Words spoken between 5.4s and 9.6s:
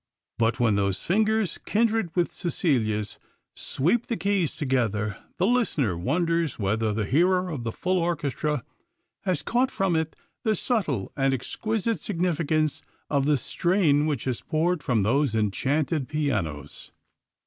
listener wonders whether the hearer of the full orchestra has